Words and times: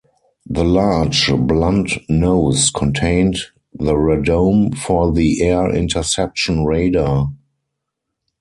The 0.47 0.63
large, 0.63 1.31
blunt 1.37 1.91
nose 2.09 2.71
contained 2.71 3.37
the 3.71 3.93
radome 3.93 4.75
for 4.75 5.11
the 5.13 5.43
air-interception 5.43 6.65
radar. 6.65 7.31